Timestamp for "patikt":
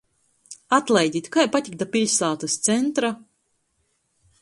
1.57-1.77